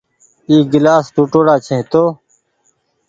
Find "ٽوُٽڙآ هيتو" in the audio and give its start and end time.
1.15-2.03